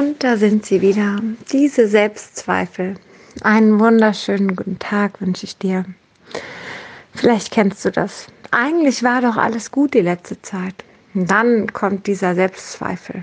Und 0.00 0.24
da 0.24 0.38
sind 0.38 0.64
sie 0.64 0.80
wieder, 0.80 1.20
diese 1.52 1.86
Selbstzweifel. 1.86 2.94
Einen 3.42 3.78
wunderschönen 3.78 4.56
guten 4.56 4.78
Tag 4.78 5.20
wünsche 5.20 5.44
ich 5.44 5.58
dir. 5.58 5.84
Vielleicht 7.14 7.50
kennst 7.50 7.84
du 7.84 7.90
das. 7.90 8.28
Eigentlich 8.50 9.02
war 9.02 9.20
doch 9.20 9.36
alles 9.36 9.70
gut 9.70 9.92
die 9.92 10.00
letzte 10.00 10.40
Zeit. 10.40 10.74
Und 11.12 11.30
dann 11.30 11.70
kommt 11.74 12.06
dieser 12.06 12.34
Selbstzweifel. 12.34 13.20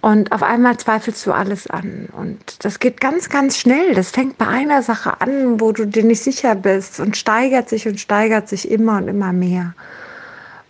Und 0.00 0.32
auf 0.32 0.42
einmal 0.42 0.76
zweifelst 0.76 1.24
du 1.24 1.30
alles 1.30 1.68
an. 1.68 2.08
Und 2.16 2.64
das 2.64 2.80
geht 2.80 3.00
ganz, 3.00 3.28
ganz 3.28 3.56
schnell. 3.56 3.94
Das 3.94 4.10
fängt 4.10 4.38
bei 4.38 4.48
einer 4.48 4.82
Sache 4.82 5.20
an, 5.20 5.60
wo 5.60 5.70
du 5.70 5.86
dir 5.86 6.02
nicht 6.02 6.24
sicher 6.24 6.56
bist 6.56 6.98
und 6.98 7.16
steigert 7.16 7.68
sich 7.68 7.86
und 7.86 8.00
steigert 8.00 8.48
sich 8.48 8.68
immer 8.68 8.96
und 8.96 9.06
immer 9.06 9.32
mehr. 9.32 9.74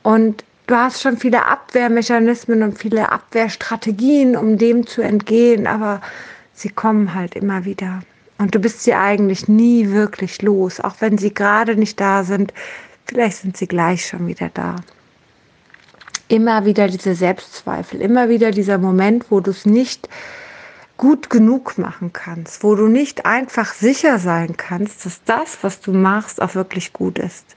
Und 0.02 0.44
du 0.70 0.76
hast 0.76 1.02
schon 1.02 1.18
viele 1.18 1.46
Abwehrmechanismen 1.46 2.62
und 2.62 2.78
viele 2.78 3.10
Abwehrstrategien, 3.10 4.36
um 4.36 4.56
dem 4.56 4.86
zu 4.86 5.02
entgehen, 5.02 5.66
aber 5.66 6.00
sie 6.54 6.68
kommen 6.68 7.14
halt 7.14 7.34
immer 7.34 7.64
wieder. 7.64 8.02
Und 8.38 8.54
du 8.54 8.60
bist 8.60 8.84
sie 8.84 8.94
eigentlich 8.94 9.48
nie 9.48 9.90
wirklich 9.90 10.40
los, 10.42 10.80
auch 10.80 10.94
wenn 11.00 11.18
sie 11.18 11.34
gerade 11.34 11.76
nicht 11.76 12.00
da 12.00 12.24
sind. 12.24 12.54
Vielleicht 13.04 13.38
sind 13.38 13.56
sie 13.56 13.66
gleich 13.66 14.06
schon 14.06 14.26
wieder 14.28 14.50
da. 14.54 14.76
Immer 16.28 16.64
wieder 16.64 16.86
diese 16.86 17.16
Selbstzweifel, 17.16 18.00
immer 18.00 18.28
wieder 18.28 18.52
dieser 18.52 18.78
Moment, 18.78 19.26
wo 19.30 19.40
du 19.40 19.50
es 19.50 19.66
nicht 19.66 20.08
gut 20.96 21.28
genug 21.30 21.78
machen 21.78 22.12
kannst, 22.12 22.62
wo 22.62 22.76
du 22.76 22.86
nicht 22.86 23.26
einfach 23.26 23.74
sicher 23.74 24.18
sein 24.18 24.56
kannst, 24.56 25.04
dass 25.04 25.24
das, 25.24 25.58
was 25.62 25.80
du 25.80 25.92
machst, 25.92 26.40
auch 26.40 26.54
wirklich 26.54 26.92
gut 26.92 27.18
ist. 27.18 27.56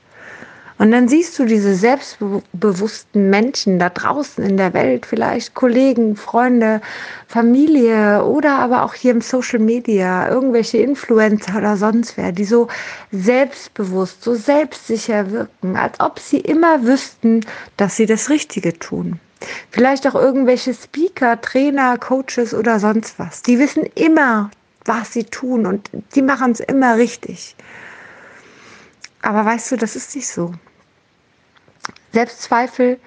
Und 0.84 0.92
dann 0.92 1.08
siehst 1.08 1.40
du 1.40 1.46
diese 1.46 1.76
selbstbewussten 1.76 3.30
Menschen 3.30 3.80
da 3.80 3.90
draußen 3.90 4.44
in 4.44 4.58
der 4.58 4.74
Welt, 4.74 5.06
vielleicht 5.06 5.54
Kollegen, 5.54 6.18
Freunde, 6.18 6.82
Familie 7.26 8.26
oder 8.26 8.60
aber 8.60 8.84
auch 8.84 8.94
hier 8.94 9.12
im 9.12 9.22
Social 9.22 9.60
Media, 9.60 10.30
irgendwelche 10.30 10.80
Influencer 10.80 11.60
oder 11.60 11.78
sonst 11.78 12.18
wer, 12.18 12.34
die 12.34 12.44
so 12.44 12.68
selbstbewusst, 13.14 14.26
so 14.26 14.36
selbstsicher 14.36 15.32
wirken, 15.32 15.78
als 15.78 16.02
ob 16.02 16.20
sie 16.20 16.40
immer 16.40 16.84
wüssten, 16.84 17.46
dass 17.78 17.96
sie 17.96 18.06
das 18.06 18.30
Richtige 18.30 18.78
tun. 18.78 19.22
Vielleicht 19.72 20.06
auch 20.06 20.16
irgendwelche 20.16 20.74
Speaker, 20.74 21.40
Trainer, 21.40 21.98
Coaches 21.98 22.54
oder 22.54 22.82
sonst 22.82 23.18
was. 23.20 23.42
Die 23.42 23.58
wissen 23.58 23.86
immer, 23.96 24.52
was 24.84 25.14
sie 25.14 25.24
tun 25.24 25.66
und 25.66 25.90
die 26.14 26.22
machen 26.22 26.52
es 26.52 26.60
immer 26.60 26.98
richtig. 26.98 27.56
Aber 29.22 29.46
weißt 29.46 29.72
du, 29.72 29.78
das 29.78 29.96
ist 29.96 30.14
nicht 30.14 30.28
so. 30.28 30.52
Selbstzweifel 32.14 33.00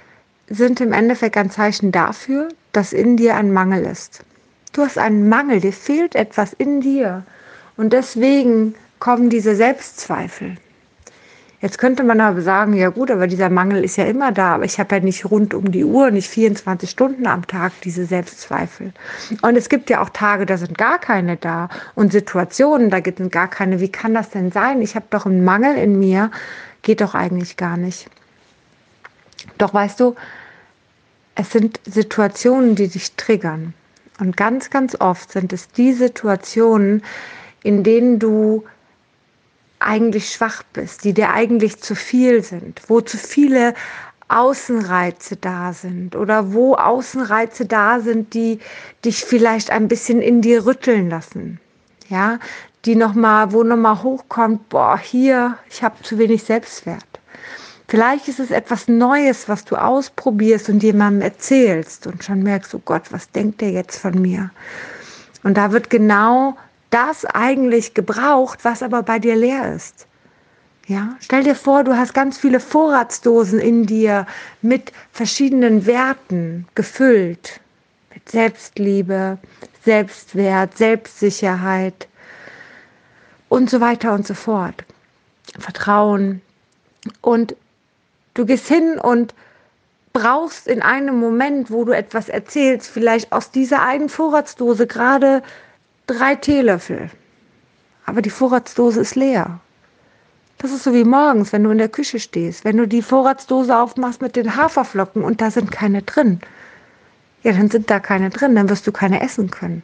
sind 0.49 0.81
im 0.81 0.93
Endeffekt 0.93 1.37
ein 1.37 1.51
Zeichen 1.51 1.93
dafür, 1.93 2.49
dass 2.73 2.93
in 2.93 3.17
dir 3.17 3.37
ein 3.37 3.53
Mangel 3.53 3.85
ist. 3.85 4.25
Du 4.73 4.83
hast 4.83 4.99
einen 4.99 5.29
Mangel, 5.29 5.61
dir 5.61 5.73
fehlt 5.73 6.17
etwas 6.17 6.53
in 6.53 6.81
dir. 6.81 7.25
Und 7.77 7.93
deswegen 7.93 8.75
kommen 8.99 9.31
diese 9.31 9.55
Selbstzweifel. 9.55 10.57
Jetzt 11.62 11.79
könnte 11.79 12.03
man 12.03 12.21
aber 12.21 12.43
sagen, 12.43 12.75
ja 12.75 12.91
gut, 12.91 13.11
aber 13.11 13.29
dieser 13.29 13.49
Mangel 13.49 13.84
ist 13.84 13.97
ja 13.97 14.05
immer 14.05 14.33
da, 14.33 14.57
aber 14.57 14.65
ich 14.65 14.79
habe 14.79 14.97
ja 14.97 15.01
nicht 15.01 15.25
rund 15.31 15.55
um 15.55 15.71
die 15.71 15.84
Uhr, 15.84 16.11
nicht 16.11 16.29
24 16.29 16.91
Stunden 16.91 17.27
am 17.27 17.47
Tag 17.47 17.73
diese 17.83 18.07
Selbstzweifel. 18.07 18.93
Und 19.41 19.57
es 19.57 19.69
gibt 19.69 19.89
ja 19.89 20.03
auch 20.03 20.11
Tage, 20.11 20.47
da 20.47 20.59
sind 20.59 20.77
gar 20.77 20.99
keine 20.99 21.37
da 21.37 21.69
und 21.95 22.12
Situationen, 22.12 22.91
da 22.91 23.01
gibt 23.01 23.21
es 23.21 23.31
gar 23.31 23.49
keine. 23.49 23.81
Wie 23.81 23.91
kann 23.91 24.15
das 24.15 24.31
denn 24.31 24.51
sein? 24.51 24.83
Ich 24.83 24.97
habe 24.97 25.07
doch 25.11 25.27
einen 25.27 25.45
Mangel 25.45 25.77
in 25.77 25.99
mir, 25.99 26.31
geht 26.83 27.01
doch 27.01 27.15
eigentlich 27.15 27.57
gar 27.57 27.77
nicht. 27.77 28.11
Doch 29.59 29.75
weißt 29.75 30.01
du, 30.01 30.15
es 31.35 31.51
sind 31.51 31.81
Situationen, 31.85 32.75
die 32.75 32.89
dich 32.89 33.12
triggern. 33.17 33.75
Und 34.19 34.37
ganz, 34.37 34.71
ganz 34.71 34.97
oft 34.99 35.33
sind 35.33 35.53
es 35.53 35.69
die 35.69 35.93
Situationen, 35.93 37.03
in 37.62 37.83
denen 37.83 38.19
du 38.19 38.65
eigentlich 39.79 40.31
schwach 40.31 40.62
bist, 40.73 41.05
die 41.05 41.12
dir 41.12 41.31
eigentlich 41.31 41.81
zu 41.83 41.94
viel 41.94 42.43
sind, 42.43 42.81
wo 42.89 43.03
zu 43.03 43.19
viele 43.19 43.75
Außenreize 44.28 45.37
da 45.37 45.73
sind 45.73 46.17
oder 46.17 46.53
wo 46.53 46.75
Außenreize 46.75 47.67
da 47.67 48.00
sind, 48.00 48.34
die 48.34 48.59
dich 49.05 49.25
vielleicht 49.25 49.71
ein 49.71 49.88
bisschen 49.88 50.21
in 50.21 50.41
dir 50.41 50.67
rütteln 50.67 51.11
lassen. 51.11 51.61
Ja, 52.09 52.38
die 52.84 52.97
noch 52.97 53.15
wo 53.15 53.62
noch 53.62 53.77
mal 53.77 54.03
hochkommt, 54.03 54.69
boah, 54.69 54.99
hier, 54.99 55.59
ich 55.69 55.83
habe 55.83 56.03
zu 56.03 56.19
wenig 56.19 56.44
Selbstwert. 56.44 57.16
Vielleicht 57.89 58.27
ist 58.27 58.41
es 58.41 58.51
etwas 58.51 58.89
Neues, 58.89 59.49
was 59.49 59.65
du 59.65 59.77
ausprobierst 59.77 60.69
und 60.69 60.83
jemandem 60.83 61.23
erzählst 61.23 62.07
und 62.07 62.25
schon 62.25 62.43
merkst, 62.43 62.75
oh 62.75 62.83
Gott, 62.85 63.13
was 63.13 63.31
denkt 63.31 63.61
der 63.61 63.71
jetzt 63.71 63.99
von 63.99 64.21
mir? 64.21 64.51
Und 65.45 65.57
da 65.57 65.71
wird 65.71 65.89
genau 65.89 66.57
das 66.91 67.25
eigentlich 67.25 67.95
gebraucht, 67.95 68.65
was 68.65 68.83
aber 68.83 69.03
bei 69.03 69.21
dir 69.21 69.37
leer 69.37 69.73
ist. 69.75 70.07
Ja, 70.89 71.17
stell 71.21 71.43
dir 71.43 71.55
vor, 71.55 71.85
du 71.85 71.97
hast 71.97 72.15
ganz 72.15 72.39
viele 72.39 72.61
Vorratsdosen 72.61 73.59
in 73.59 73.87
dir 73.87 74.27
mit 74.63 74.93
verschiedenen 75.13 75.87
Werten 75.87 76.67
gefüllt. 76.75 77.61
Mit 78.15 78.29
Selbstliebe, 78.29 79.39
Selbstwert, 79.85 80.77
Selbstsicherheit 80.77 82.09
und 83.49 83.69
so 83.69 83.81
weiter 83.81 84.13
und 84.13 84.27
so 84.27 84.35
fort. 84.35 84.85
Vertrauen. 85.59 86.41
Und 87.21 87.57
du 88.37 88.47
gehst 88.47 88.69
hin 88.69 88.99
und 88.99 89.35
brauchst 90.13 90.67
in 90.67 90.83
einem 90.83 91.19
Moment, 91.19 91.71
wo 91.71 91.85
du 91.85 91.93
etwas 91.93 92.29
erzählst, 92.29 92.89
vielleicht 92.89 93.33
aus 93.33 93.51
dieser 93.51 93.83
einen 93.83 94.09
Vorratsdose 94.09 94.87
gerade 94.87 95.43
drei 96.07 96.35
Teelöffel. 96.37 97.11
Aber 98.07 98.23
die 98.23 98.31
Vorratsdose 98.31 99.01
ist 99.01 99.17
leer. 99.17 99.61
Das 100.59 100.73
ist 100.73 100.85
so 100.85 100.95
wie 100.95 101.05
morgens, 101.05 101.53
wenn 101.53 101.65
du 101.65 101.71
in 101.71 101.79
der 101.79 101.89
Küche 101.89 102.19
stehst. 102.19 102.65
Wenn 102.65 102.79
du 102.79 102.87
die 102.87 103.03
Vorratsdose 103.03 103.77
aufmachst 103.77 104.23
mit 104.23 104.37
den 104.37 104.57
Haferflocken 104.57 105.23
und 105.23 105.41
da 105.41 105.51
sind 105.51 105.71
keine 105.71 106.03
drin. 106.03 106.41
Ja, 107.43 107.53
dann 107.53 107.71
sind 107.71 107.91
da 107.91 108.01
keine 108.01 108.31
drin, 108.31 108.55
dann 108.55 108.71
wirst 108.71 108.87
du 108.87 108.93
keine 108.93 109.21
essen 109.21 109.51
können. 109.51 109.83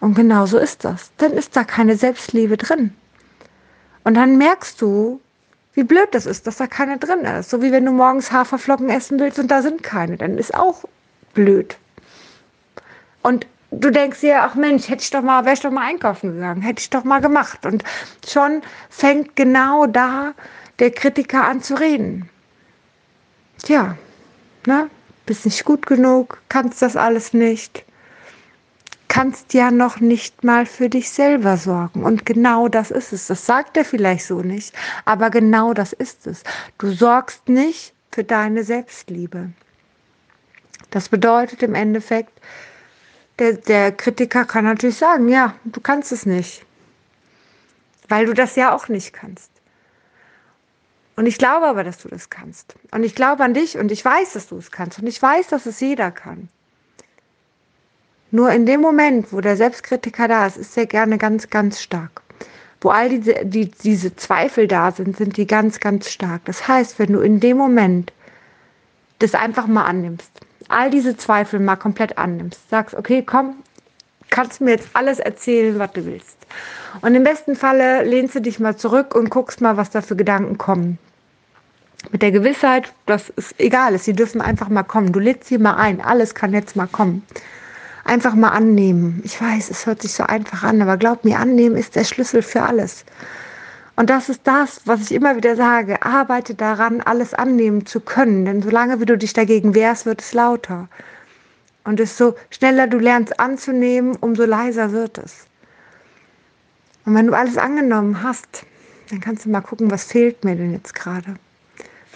Und 0.00 0.14
genau 0.14 0.44
so 0.44 0.58
ist 0.58 0.84
das. 0.84 1.10
Dann 1.16 1.32
ist 1.32 1.56
da 1.56 1.64
keine 1.64 1.96
Selbstliebe 1.96 2.58
drin. 2.58 2.92
Und 4.04 4.14
dann 4.14 4.36
merkst 4.36 4.82
du, 4.82 5.20
wie 5.74 5.84
blöd 5.84 6.08
das 6.12 6.26
ist, 6.26 6.46
dass 6.46 6.56
da 6.56 6.66
keine 6.66 6.98
drin 6.98 7.24
ist. 7.24 7.50
So 7.50 7.60
wie 7.60 7.72
wenn 7.72 7.84
du 7.84 7.92
morgens 7.92 8.32
Haferflocken 8.32 8.88
essen 8.88 9.18
willst 9.18 9.38
und 9.38 9.48
da 9.48 9.62
sind 9.62 9.82
keine. 9.82 10.16
Dann 10.16 10.38
ist 10.38 10.54
auch 10.54 10.84
blöd. 11.34 11.76
Und 13.22 13.46
du 13.70 13.90
denkst 13.90 14.20
dir, 14.20 14.42
ach 14.42 14.54
Mensch, 14.54 14.88
hätte 14.88 15.02
ich 15.02 15.10
doch 15.10 15.22
mal, 15.22 15.44
wäre 15.44 15.54
ich 15.54 15.60
doch 15.60 15.70
mal 15.70 15.86
einkaufen 15.86 16.34
gegangen, 16.34 16.62
hätte 16.62 16.80
ich 16.80 16.90
doch 16.90 17.04
mal 17.04 17.20
gemacht. 17.20 17.66
Und 17.66 17.82
schon 18.26 18.62
fängt 18.88 19.36
genau 19.36 19.86
da 19.86 20.34
der 20.78 20.90
Kritiker 20.90 21.46
an 21.46 21.62
zu 21.62 21.74
reden. 21.74 22.28
Tja, 23.62 23.96
ne? 24.66 24.88
Bist 25.26 25.46
nicht 25.46 25.64
gut 25.64 25.86
genug, 25.86 26.42
kannst 26.50 26.82
das 26.82 26.96
alles 26.96 27.32
nicht, 27.32 27.84
kannst 29.14 29.54
ja 29.54 29.70
noch 29.70 30.00
nicht 30.00 30.42
mal 30.42 30.66
für 30.66 30.88
dich 30.88 31.08
selber 31.08 31.56
sorgen. 31.56 32.02
Und 32.02 32.26
genau 32.26 32.66
das 32.66 32.90
ist 32.90 33.12
es. 33.12 33.28
Das 33.28 33.46
sagt 33.46 33.76
er 33.76 33.84
vielleicht 33.84 34.26
so 34.26 34.40
nicht, 34.40 34.74
aber 35.04 35.30
genau 35.30 35.72
das 35.72 35.92
ist 35.92 36.26
es. 36.26 36.42
Du 36.78 36.90
sorgst 36.90 37.48
nicht 37.48 37.94
für 38.10 38.24
deine 38.24 38.64
Selbstliebe. 38.64 39.50
Das 40.90 41.08
bedeutet 41.08 41.62
im 41.62 41.76
Endeffekt, 41.76 42.32
der, 43.38 43.52
der 43.52 43.92
Kritiker 43.92 44.44
kann 44.46 44.64
natürlich 44.64 44.96
sagen, 44.96 45.28
ja, 45.28 45.54
du 45.62 45.80
kannst 45.80 46.10
es 46.10 46.26
nicht, 46.26 46.66
weil 48.08 48.26
du 48.26 48.34
das 48.34 48.56
ja 48.56 48.74
auch 48.74 48.88
nicht 48.88 49.12
kannst. 49.12 49.52
Und 51.14 51.26
ich 51.26 51.38
glaube 51.38 51.68
aber, 51.68 51.84
dass 51.84 51.98
du 51.98 52.08
das 52.08 52.30
kannst. 52.30 52.74
Und 52.90 53.04
ich 53.04 53.14
glaube 53.14 53.44
an 53.44 53.54
dich 53.54 53.78
und 53.78 53.92
ich 53.92 54.04
weiß, 54.04 54.32
dass 54.32 54.48
du 54.48 54.58
es 54.58 54.72
kannst. 54.72 54.98
Und 54.98 55.06
ich 55.06 55.22
weiß, 55.22 55.46
dass 55.46 55.66
es 55.66 55.78
jeder 55.78 56.10
kann. 56.10 56.48
Nur 58.34 58.50
in 58.50 58.66
dem 58.66 58.80
Moment, 58.80 59.32
wo 59.32 59.40
der 59.40 59.56
Selbstkritiker 59.56 60.26
da 60.26 60.44
ist, 60.44 60.56
ist 60.56 60.76
er 60.76 60.86
gerne 60.86 61.18
ganz, 61.18 61.50
ganz 61.50 61.80
stark. 61.80 62.20
Wo 62.80 62.88
all 62.88 63.08
diese, 63.08 63.44
die, 63.44 63.70
diese 63.70 64.16
Zweifel 64.16 64.66
da 64.66 64.90
sind, 64.90 65.16
sind 65.16 65.36
die 65.36 65.46
ganz, 65.46 65.78
ganz 65.78 66.10
stark. 66.10 66.44
Das 66.46 66.66
heißt, 66.66 66.98
wenn 66.98 67.12
du 67.12 67.20
in 67.20 67.38
dem 67.38 67.56
Moment 67.56 68.12
das 69.20 69.36
einfach 69.36 69.68
mal 69.68 69.84
annimmst, 69.84 70.32
all 70.66 70.90
diese 70.90 71.16
Zweifel 71.16 71.60
mal 71.60 71.76
komplett 71.76 72.18
annimmst, 72.18 72.68
sagst, 72.70 72.96
okay, 72.96 73.22
komm, 73.24 73.54
kannst 74.30 74.60
mir 74.60 74.72
jetzt 74.72 74.88
alles 74.94 75.20
erzählen, 75.20 75.78
was 75.78 75.92
du 75.92 76.04
willst. 76.04 76.36
Und 77.02 77.14
im 77.14 77.22
besten 77.22 77.54
Falle 77.54 78.02
lehnst 78.02 78.34
du 78.34 78.40
dich 78.40 78.58
mal 78.58 78.76
zurück 78.76 79.14
und 79.14 79.30
guckst 79.30 79.60
mal, 79.60 79.76
was 79.76 79.90
da 79.90 80.02
für 80.02 80.16
Gedanken 80.16 80.58
kommen. 80.58 80.98
Mit 82.10 82.20
der 82.20 82.32
Gewissheit, 82.32 82.92
dass 83.06 83.32
es 83.36 83.54
egal 83.58 83.94
ist, 83.94 84.06
sie 84.06 84.12
dürfen 84.12 84.40
einfach 84.40 84.70
mal 84.70 84.82
kommen. 84.82 85.12
Du 85.12 85.20
lädst 85.20 85.50
sie 85.50 85.58
mal 85.58 85.76
ein, 85.76 86.00
alles 86.00 86.34
kann 86.34 86.52
jetzt 86.52 86.74
mal 86.74 86.88
kommen. 86.88 87.24
Einfach 88.04 88.34
mal 88.34 88.50
annehmen. 88.50 89.22
Ich 89.24 89.40
weiß, 89.40 89.70
es 89.70 89.86
hört 89.86 90.02
sich 90.02 90.12
so 90.12 90.24
einfach 90.24 90.62
an, 90.62 90.82
aber 90.82 90.96
glaub 90.96 91.24
mir, 91.24 91.38
annehmen 91.38 91.76
ist 91.76 91.96
der 91.96 92.04
Schlüssel 92.04 92.42
für 92.42 92.62
alles. 92.62 93.04
Und 93.96 94.10
das 94.10 94.28
ist 94.28 94.42
das, 94.44 94.82
was 94.84 95.00
ich 95.02 95.12
immer 95.12 95.36
wieder 95.36 95.56
sage. 95.56 96.02
Arbeite 96.02 96.54
daran, 96.54 97.00
alles 97.00 97.32
annehmen 97.32 97.86
zu 97.86 98.00
können. 98.00 98.44
Denn 98.44 98.60
solange 98.60 99.00
wie 99.00 99.06
du 99.06 99.16
dich 99.16 99.32
dagegen 99.32 99.74
wehrst, 99.74 100.04
wird 100.04 100.20
es 100.20 100.32
lauter. 100.32 100.88
Und 101.84 101.98
desto 101.98 102.34
schneller 102.50 102.88
du 102.88 102.98
lernst 102.98 103.38
anzunehmen, 103.38 104.16
umso 104.16 104.44
leiser 104.44 104.92
wird 104.92 105.18
es. 105.18 105.46
Und 107.04 107.14
wenn 107.14 107.26
du 107.26 107.34
alles 107.34 107.56
angenommen 107.56 108.22
hast, 108.22 108.64
dann 109.10 109.20
kannst 109.20 109.44
du 109.44 109.50
mal 109.50 109.60
gucken, 109.60 109.90
was 109.90 110.04
fehlt 110.04 110.44
mir 110.44 110.56
denn 110.56 110.72
jetzt 110.72 110.94
gerade? 110.94 111.36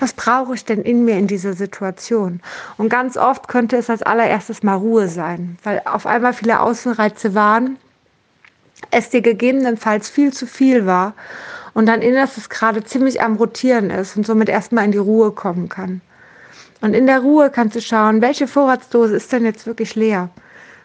Was 0.00 0.12
brauche 0.12 0.54
ich 0.54 0.64
denn 0.64 0.82
in 0.82 1.04
mir 1.04 1.18
in 1.18 1.26
dieser 1.26 1.54
Situation? 1.54 2.40
Und 2.76 2.88
ganz 2.88 3.16
oft 3.16 3.48
könnte 3.48 3.76
es 3.76 3.90
als 3.90 4.02
allererstes 4.02 4.62
mal 4.62 4.76
Ruhe 4.76 5.08
sein, 5.08 5.58
weil 5.64 5.82
auf 5.84 6.06
einmal 6.06 6.32
viele 6.32 6.60
Außenreize 6.60 7.34
waren, 7.34 7.78
es 8.90 9.10
dir 9.10 9.22
gegebenenfalls 9.22 10.08
viel 10.08 10.32
zu 10.32 10.46
viel 10.46 10.86
war 10.86 11.14
und 11.74 11.86
dein 11.86 12.02
Innerstes 12.02 12.48
gerade 12.48 12.84
ziemlich 12.84 13.20
am 13.20 13.36
Rotieren 13.36 13.90
ist 13.90 14.16
und 14.16 14.24
somit 14.24 14.48
erstmal 14.48 14.84
in 14.84 14.92
die 14.92 14.98
Ruhe 14.98 15.32
kommen 15.32 15.68
kann. 15.68 16.00
Und 16.80 16.94
in 16.94 17.06
der 17.06 17.20
Ruhe 17.20 17.50
kannst 17.50 17.74
du 17.74 17.80
schauen, 17.80 18.22
welche 18.22 18.46
Vorratsdose 18.46 19.16
ist 19.16 19.32
denn 19.32 19.44
jetzt 19.44 19.66
wirklich 19.66 19.96
leer? 19.96 20.30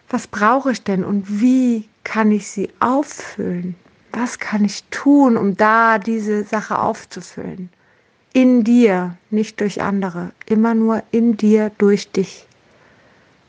Was 0.08 0.26
brauche 0.26 0.72
ich 0.72 0.82
denn 0.82 1.04
und 1.04 1.40
wie 1.40 1.88
kann 2.02 2.32
ich 2.32 2.50
sie 2.50 2.68
auffüllen? 2.80 3.76
Was 4.12 4.38
kann 4.38 4.64
ich 4.64 4.84
tun, 4.90 5.36
um 5.36 5.56
da 5.56 5.98
diese 5.98 6.42
Sache 6.44 6.78
aufzufüllen? 6.78 7.70
In 8.36 8.64
dir, 8.64 9.16
nicht 9.30 9.60
durch 9.60 9.80
andere, 9.80 10.32
immer 10.46 10.74
nur 10.74 11.04
in 11.12 11.36
dir, 11.36 11.70
durch 11.78 12.10
dich. 12.10 12.48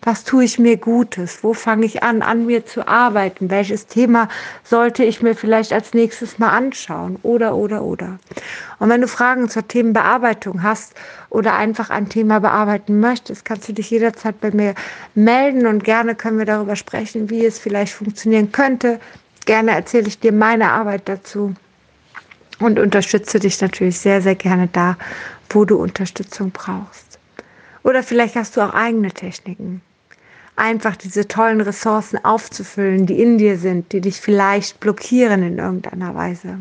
Was 0.03 0.23
tue 0.23 0.43
ich 0.43 0.59
mir 0.59 0.77
Gutes? 0.77 1.43
Wo 1.43 1.55
fange 1.55 1.87
ich 1.87 2.03
an, 2.03 2.21
an 2.21 2.45
mir 2.45 2.67
zu 2.67 2.87
arbeiten? 2.87 3.49
Welches 3.49 3.87
Thema 3.87 4.29
sollte 4.63 5.03
ich 5.03 5.23
mir 5.23 5.33
vielleicht 5.33 5.73
als 5.73 5.95
nächstes 5.95 6.37
mal 6.37 6.49
anschauen? 6.49 7.17
Oder, 7.23 7.55
oder, 7.55 7.81
oder. 7.81 8.19
Und 8.77 8.89
wenn 8.89 9.01
du 9.01 9.07
Fragen 9.07 9.49
zur 9.49 9.67
Themenbearbeitung 9.67 10.61
hast 10.61 10.93
oder 11.31 11.55
einfach 11.55 11.89
ein 11.89 12.07
Thema 12.07 12.37
bearbeiten 12.37 12.99
möchtest, 12.99 13.43
kannst 13.43 13.67
du 13.67 13.73
dich 13.73 13.89
jederzeit 13.89 14.39
bei 14.39 14.51
mir 14.51 14.75
melden 15.15 15.65
und 15.65 15.83
gerne 15.83 16.13
können 16.13 16.37
wir 16.37 16.45
darüber 16.45 16.75
sprechen, 16.75 17.31
wie 17.31 17.43
es 17.43 17.57
vielleicht 17.57 17.93
funktionieren 17.93 18.51
könnte. 18.51 18.99
Gerne 19.47 19.71
erzähle 19.71 20.09
ich 20.09 20.19
dir 20.19 20.31
meine 20.31 20.69
Arbeit 20.69 21.09
dazu 21.09 21.55
und 22.59 22.79
unterstütze 22.79 23.39
dich 23.39 23.59
natürlich 23.61 23.99
sehr, 23.99 24.21
sehr 24.21 24.35
gerne 24.35 24.67
da, 24.71 24.97
wo 25.49 25.65
du 25.65 25.77
Unterstützung 25.77 26.51
brauchst. 26.51 27.19
Oder 27.83 28.03
vielleicht 28.03 28.35
hast 28.35 28.57
du 28.57 28.61
auch 28.61 28.73
eigene 28.73 29.11
Techniken 29.11 29.81
einfach 30.55 30.95
diese 30.95 31.27
tollen 31.27 31.61
Ressourcen 31.61 32.23
aufzufüllen, 32.23 33.05
die 33.05 33.21
in 33.21 33.37
dir 33.37 33.57
sind, 33.57 33.91
die 33.91 34.01
dich 34.01 34.19
vielleicht 34.19 34.79
blockieren 34.79 35.43
in 35.43 35.57
irgendeiner 35.57 36.15
Weise. 36.15 36.59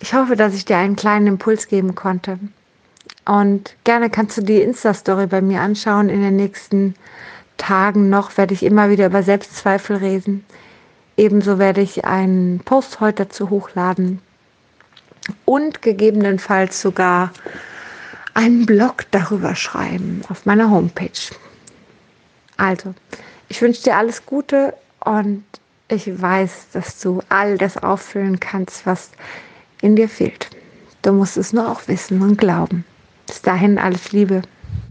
Ich 0.00 0.14
hoffe, 0.14 0.36
dass 0.36 0.54
ich 0.54 0.64
dir 0.64 0.76
einen 0.76 0.96
kleinen 0.96 1.26
Impuls 1.26 1.68
geben 1.68 1.94
konnte. 1.94 2.38
Und 3.24 3.74
gerne 3.84 4.10
kannst 4.10 4.38
du 4.38 4.42
die 4.42 4.62
Insta-Story 4.62 5.26
bei 5.26 5.40
mir 5.40 5.60
anschauen. 5.60 6.08
In 6.08 6.22
den 6.22 6.36
nächsten 6.36 6.94
Tagen 7.56 8.08
noch 8.08 8.36
werde 8.36 8.54
ich 8.54 8.62
immer 8.62 8.90
wieder 8.90 9.06
über 9.06 9.22
Selbstzweifel 9.22 9.96
reden. 9.96 10.44
Ebenso 11.18 11.58
werde 11.58 11.80
ich 11.80 12.04
einen 12.04 12.60
Post 12.60 13.00
heute 13.00 13.24
dazu 13.24 13.50
hochladen 13.50 14.20
und 15.44 15.82
gegebenenfalls 15.82 16.80
sogar 16.80 17.32
einen 18.34 18.66
Blog 18.66 19.04
darüber 19.10 19.56
schreiben 19.56 20.22
auf 20.28 20.46
meiner 20.46 20.70
Homepage. 20.70 21.34
Also, 22.56 22.94
ich 23.48 23.60
wünsche 23.60 23.82
dir 23.82 23.96
alles 23.96 24.26
Gute 24.26 24.74
und 25.00 25.42
ich 25.88 26.22
weiß, 26.22 26.68
dass 26.72 27.00
du 27.00 27.20
all 27.28 27.58
das 27.58 27.76
auffüllen 27.76 28.38
kannst, 28.38 28.86
was 28.86 29.10
in 29.82 29.96
dir 29.96 30.08
fehlt. 30.08 30.50
Du 31.02 31.12
musst 31.12 31.36
es 31.36 31.52
nur 31.52 31.68
auch 31.68 31.88
wissen 31.88 32.22
und 32.22 32.38
glauben. 32.38 32.84
Bis 33.26 33.42
dahin 33.42 33.76
alles 33.78 34.12
Liebe. 34.12 34.42